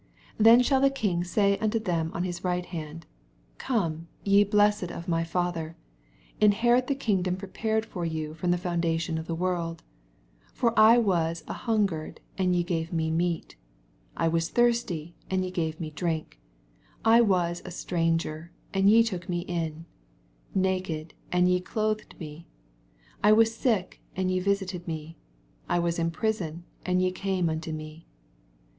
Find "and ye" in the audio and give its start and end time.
12.35-12.63, 15.29-15.51, 18.73-19.03, 21.31-21.59, 24.15-24.39, 26.83-27.11